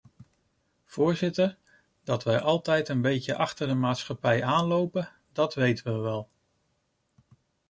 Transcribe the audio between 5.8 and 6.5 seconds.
we wel.